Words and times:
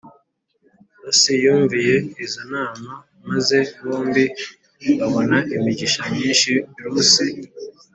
Rusi 1.03 1.33
yumviye 1.43 1.95
izo 2.23 2.41
nama 2.53 2.91
maze 3.27 3.57
bombi 3.85 4.23
babona 4.99 5.37
imigisha 5.55 6.01
myinshi 6.11 6.51
Rusi 6.93 7.27